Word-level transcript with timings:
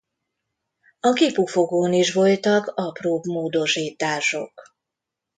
A 0.99 1.13
kipufogón 1.13 1.93
is 1.93 2.13
voltak 2.13 2.67
apróbb 2.67 3.25
módosítások. 3.25 4.61